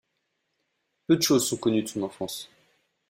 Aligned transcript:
Peu 1.05 1.15
de 1.17 1.21
choses 1.21 1.47
sont 1.47 1.57
connues 1.57 1.83
de 1.83 1.87
son 1.87 2.01
enfance. 2.01 2.49